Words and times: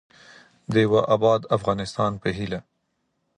د 0.71 0.73
یوه 0.85 1.01
اباد 1.15 1.41
افغانستان 1.57 2.11
په 2.21 2.29
هیله. 2.37 2.59